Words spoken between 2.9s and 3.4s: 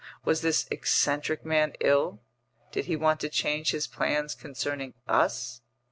want to